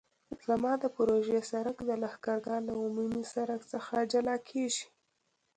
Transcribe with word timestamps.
زما 0.45 0.73
د 0.83 0.85
پروژې 0.95 1.39
سرک 1.49 1.77
د 1.85 1.91
لښکرګاه 2.01 2.61
له 2.67 2.73
عمومي 2.83 3.23
سرک 3.33 3.61
څخه 3.73 3.95
جلا 4.11 4.35
کیږي 4.49 4.85